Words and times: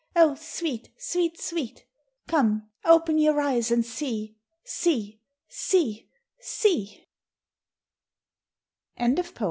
Oh, 0.15 0.33
sweet, 0.33 0.89
sweet, 0.97 1.39
sweet! 1.39 1.85
Come! 2.27 2.71
open 2.83 3.19
your 3.19 3.39
eyes 3.39 3.69
and 3.69 3.85
see! 3.85 4.35
See, 4.63 5.21
see, 5.47 6.09
see!" 6.39 7.05